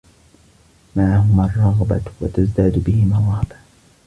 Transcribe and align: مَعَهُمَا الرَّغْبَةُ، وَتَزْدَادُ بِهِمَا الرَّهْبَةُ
مَعَهُمَا 0.95 1.45
الرَّغْبَةُ، 1.45 2.01
وَتَزْدَادُ 2.21 2.83
بِهِمَا 2.83 3.17
الرَّهْبَةُ 3.17 3.55